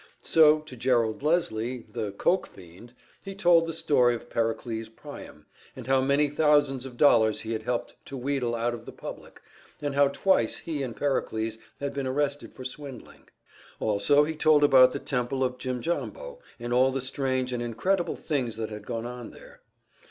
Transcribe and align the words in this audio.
So 0.23 0.61
to 0.61 0.75
Gerald 0.75 1.21
Leslie, 1.21 1.85
the 1.87 2.11
"coke" 2.13 2.47
fiend, 2.47 2.91
he 3.23 3.35
told 3.35 3.67
the 3.67 3.71
story 3.71 4.15
of 4.15 4.31
Pericles 4.31 4.89
Priam, 4.89 5.45
and 5.75 5.85
how 5.85 6.01
many 6.01 6.27
thousands 6.27 6.87
of 6.87 6.97
dollars 6.97 7.41
he 7.41 7.51
had 7.53 7.61
helped 7.61 7.93
to 8.07 8.17
wheedle 8.17 8.55
out 8.55 8.73
of 8.73 8.87
the 8.87 8.91
public, 8.91 9.43
and 9.79 9.93
how 9.93 10.07
twice 10.07 10.57
he 10.57 10.81
and 10.81 10.95
Pericles 10.97 11.59
had 11.79 11.93
been 11.93 12.07
arrested 12.07 12.51
for 12.51 12.65
swindling. 12.65 13.29
Also 13.79 14.23
he 14.23 14.33
told 14.35 14.63
about 14.63 14.91
the 14.91 14.97
Temple 14.97 15.43
of 15.43 15.59
Jimjambo, 15.59 16.39
and 16.59 16.73
all 16.73 16.91
the 16.91 16.99
strange 16.99 17.53
and 17.53 17.61
incredible 17.61 18.15
things 18.15 18.55
that 18.57 18.71
had 18.71 18.87
gone 18.87 19.05
on 19.05 19.29
there. 19.29 19.61